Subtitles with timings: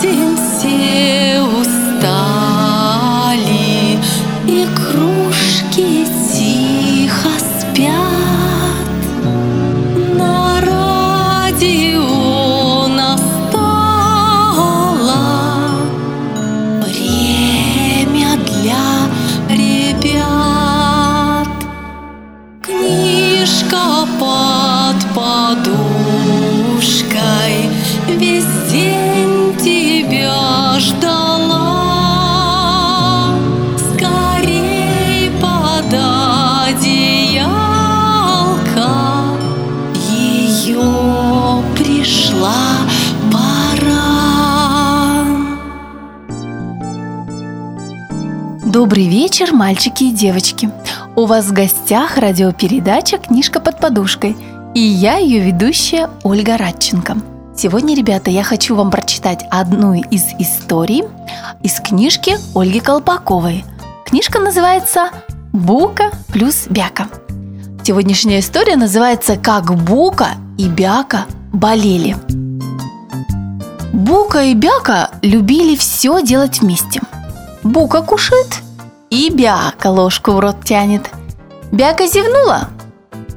[0.00, 1.98] день все устали,
[4.46, 8.98] и кружки тихо спят.
[10.16, 12.06] На радио
[12.88, 13.62] настало
[16.80, 18.86] время для
[19.50, 20.22] ребят.
[22.62, 24.51] Книжка под
[48.92, 50.68] Добрый вечер, мальчики и девочки.
[51.16, 54.36] У вас в гостях радиопередача «Книжка под подушкой»
[54.74, 57.16] и я, ее ведущая Ольга Радченко.
[57.56, 61.04] Сегодня, ребята, я хочу вам прочитать одну из историй
[61.62, 63.64] из книжки Ольги Колпаковой.
[64.04, 65.08] Книжка называется
[65.54, 67.08] «Бука плюс Бяка».
[67.84, 72.14] Сегодняшняя история называется «Как Бука и Бяка болели».
[73.94, 77.00] Бука и Бяка любили все делать вместе.
[77.62, 78.48] Бука кушает,
[79.12, 81.10] и Бяка ложку в рот тянет.
[81.70, 82.70] Бяка зевнула,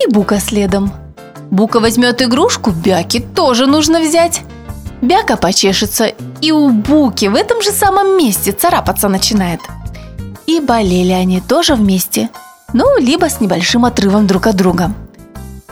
[0.00, 0.90] и Бука следом.
[1.50, 4.40] Бука возьмет игрушку, Бяке тоже нужно взять.
[5.02, 6.06] Бяка почешется,
[6.40, 9.60] и у Буки в этом же самом месте царапаться начинает.
[10.46, 12.30] И болели они тоже вместе,
[12.72, 14.94] ну, либо с небольшим отрывом друг от друга.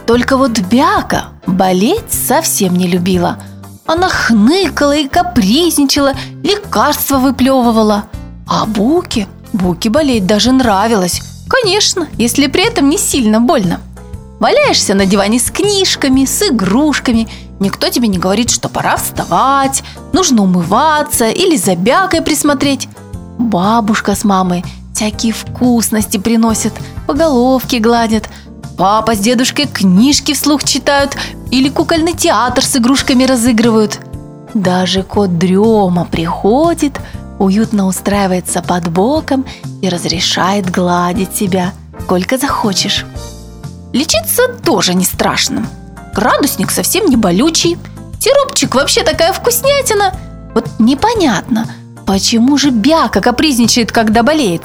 [0.06, 3.38] Только вот Бяка болеть совсем не любила.
[3.86, 8.05] Она хныкала и капризничала, лекарства выплевывала.
[8.47, 11.22] А Буке, Буке болеть даже нравилось.
[11.48, 13.80] Конечно, если при этом не сильно больно.
[14.41, 17.28] Валяешься на диване с книжками, с игрушками.
[17.58, 22.88] Никто тебе не говорит, что пора вставать, нужно умываться или за бякой присмотреть.
[23.38, 24.65] Бабушка с мамой
[24.97, 26.72] всякие вкусности приносят,
[27.06, 28.28] по головке гладят.
[28.78, 31.16] Папа с дедушкой книжки вслух читают
[31.50, 34.00] или кукольный театр с игрушками разыгрывают.
[34.54, 36.99] Даже кот Дрема приходит,
[37.38, 39.44] уютно устраивается под боком
[39.82, 43.04] и разрешает гладить себя, сколько захочешь.
[43.92, 45.66] Лечиться тоже не страшно.
[46.14, 47.78] Градусник совсем не болючий.
[48.19, 50.14] Сиропчик вообще такая вкуснятина.
[50.54, 51.66] Вот непонятно,
[52.06, 54.62] почему же Бяка капризничает, когда болеет?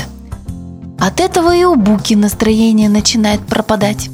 [0.99, 4.09] От этого и у Буки настроение начинает пропадать.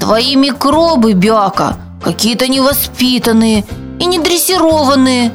[0.00, 3.64] Твои микробы, Бяка, какие-то невоспитанные
[4.00, 5.32] и недрессированные,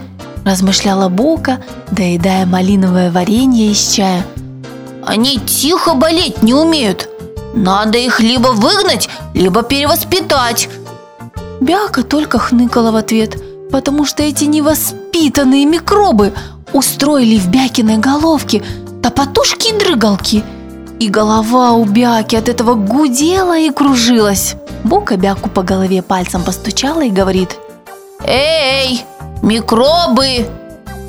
[0.49, 4.25] размышляла Бука, доедая малиновое варенье из чая.
[5.05, 7.09] Они тихо болеть не умеют.
[7.53, 10.69] Надо их либо выгнать, либо перевоспитать.
[11.61, 13.37] Бяка только хныкала в ответ,
[13.71, 16.33] потому что эти невоспитанные микробы
[16.73, 18.63] устроили в Бякиной головке
[19.01, 20.43] топотушки и дрыгалки.
[20.99, 24.55] И голова у Бяки от этого гудела и кружилась.
[24.83, 27.57] Бука Бяку по голове пальцем постучала и говорит
[28.25, 29.03] «Эй,
[29.41, 30.47] микробы,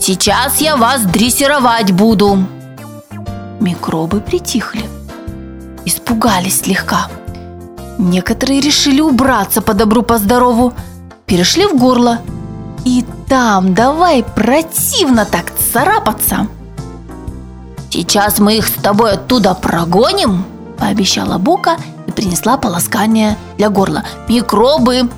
[0.01, 2.47] сейчас я вас дрессировать буду!»
[3.61, 4.89] Микробы притихли
[5.85, 7.09] испугались слегка.
[7.99, 10.73] Некоторые решили убраться по добру, по здорову,
[11.27, 12.19] перешли в горло.
[12.85, 16.49] И там давай противно так царапаться.
[17.91, 20.45] Сейчас мы их с тобой оттуда прогоним,
[20.79, 21.77] пообещала Бука
[22.07, 24.05] и принесла полоскание для горла.
[24.29, 25.11] Микробы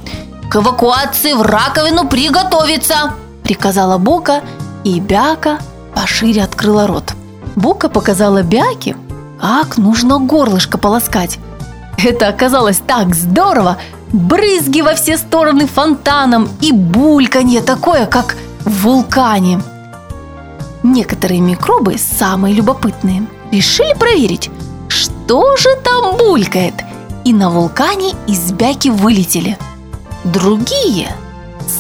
[0.53, 4.43] к эвакуации в раковину приготовиться, приказала Бука,
[4.85, 5.59] и Бяка
[5.95, 7.15] пошире открыла рот.
[7.57, 8.95] Бука показала Бяке,
[9.41, 11.39] как нужно горлышко полоскать.
[11.97, 13.79] Это оказалось так здорово!
[14.13, 18.37] Брызги во все стороны фонтаном и бульканье такое, как
[18.67, 19.63] в вулкане.
[20.83, 24.51] Некоторые микробы, самые любопытные, решили проверить,
[24.89, 26.75] что же там булькает,
[27.25, 29.57] и на вулкане из бяки вылетели.
[30.25, 31.11] Другие,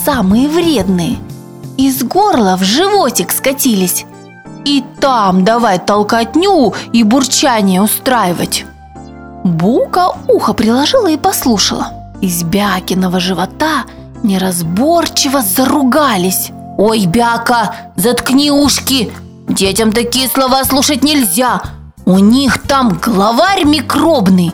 [0.04, 1.18] самые вредные,
[1.78, 4.04] из горла в животик скатились.
[4.64, 8.64] И там давай толкотню и бурчание устраивать.
[9.44, 11.88] Бука ухо приложила и послушала.
[12.20, 13.84] Из Бякиного живота
[14.22, 16.50] неразборчиво заругались.
[16.78, 19.12] «Ой, Бяка, заткни ушки!
[19.48, 21.62] Детям такие слова слушать нельзя!
[22.06, 24.52] У них там главарь микробный!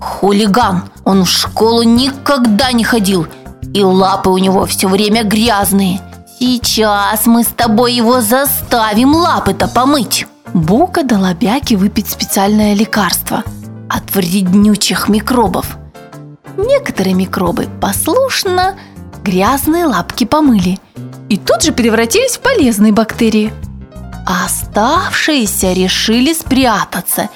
[0.00, 0.84] Хулиган!
[1.04, 3.26] Он в школу никогда не ходил,
[3.72, 6.00] и лапы у него все время грязные!»
[6.40, 10.26] Сейчас мы с тобой его заставим лапы-то помыть.
[10.54, 13.44] Бука дала Бяке выпить специальное лекарство
[13.90, 15.76] от вреднючих микробов.
[16.56, 18.74] Некоторые микробы послушно
[19.22, 20.78] грязные лапки помыли.
[21.28, 23.52] и тут же превратились в полезные бактерии.
[24.26, 27.28] Оставшиеся решили спрятаться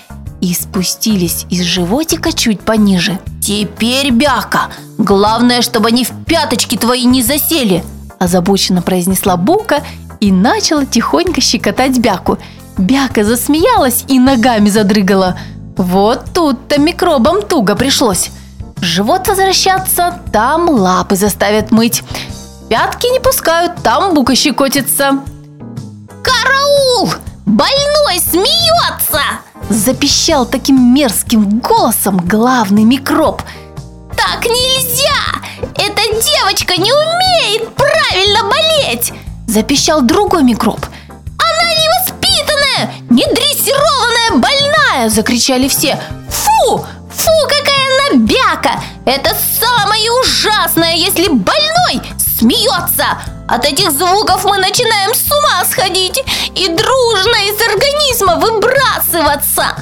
[0.45, 3.19] и спустились из животика чуть пониже.
[3.41, 4.69] «Теперь, Бяка,
[4.99, 7.83] главное, чтобы они в пяточки твои не засели!»
[8.19, 9.83] Озабоченно произнесла Бука
[10.21, 12.37] и начала тихонько щекотать Бяку.
[12.77, 15.39] Бяка засмеялась и ногами задрыгала.
[15.79, 18.31] Вот тут-то микробам туго пришлось.
[18.83, 22.03] Живот возвращаться, там лапы заставят мыть.
[22.69, 25.21] Пятки не пускают, там Бука щекотится.
[26.23, 27.15] «Караул!
[27.47, 29.23] Больной смеется!»
[29.75, 33.43] Запищал таким мерзким голосом главный микроб.
[34.17, 35.43] «Так нельзя!
[35.75, 39.13] Эта девочка не умеет правильно болеть!»
[39.49, 40.79] Запищал другой микроб.
[41.41, 46.01] «Она невоспитанная, недрессированная больная!» Закричали все.
[46.31, 46.87] «Фу!
[47.11, 48.81] Фу, какая она бяка!
[49.05, 52.01] Это самое ужасное, если больной
[52.39, 53.19] смеется!
[53.49, 56.23] От этих звуков мы начинаем с ума сходить
[59.35, 59.77] выбрасываться!»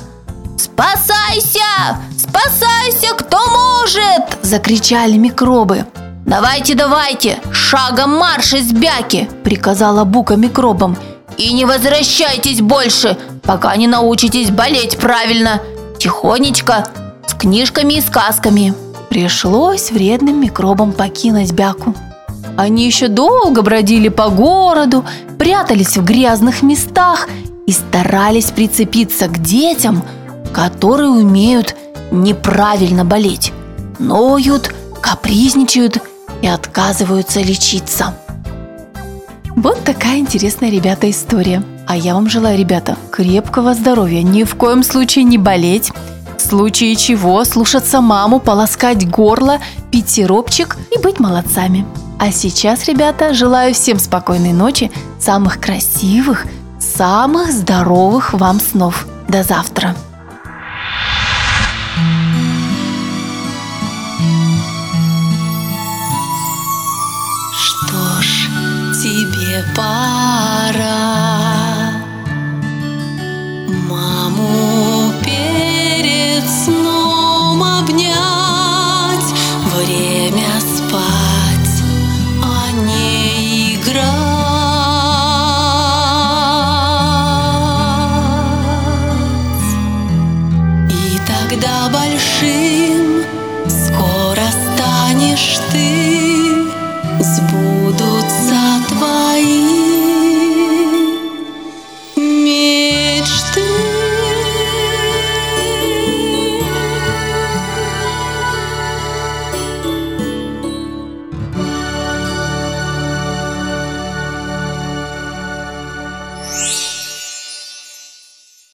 [0.57, 1.99] «Спасайся!
[2.17, 5.87] Спасайся, кто может!»– закричали микробы.
[6.25, 10.97] «Давайте, давайте, шагом марш из бяки!»– приказала Бука микробам.
[11.37, 15.61] «И не возвращайтесь больше, пока не научитесь болеть правильно,
[15.99, 16.87] тихонечко,
[17.27, 18.75] с книжками и сказками».
[19.09, 21.95] Пришлось вредным микробам покинуть бяку.
[22.57, 25.05] Они еще долго бродили по городу,
[25.39, 27.29] прятались в грязных местах
[27.67, 30.03] и старались прицепиться к детям,
[30.53, 31.75] которые умеют
[32.11, 33.53] неправильно болеть,
[33.99, 35.99] ноют, капризничают
[36.43, 38.15] и отказываются лечиться.
[39.57, 41.63] Вот такая интересная, ребята, история.
[41.87, 45.93] А я вам желаю, ребята, крепкого здоровья, ни в коем случае не болеть,
[46.39, 49.59] в случае чего слушаться маму, полоскать горло,
[49.91, 51.87] пить сиропчик и быть молодцами.
[52.19, 56.47] А сейчас, ребята, желаю всем спокойной ночи, самых красивых,
[56.83, 59.07] Самых здоровых вам снов.
[59.29, 59.95] До завтра.
[67.57, 68.49] Что ж,
[69.01, 70.83] тебе пора,
[73.89, 74.62] маму.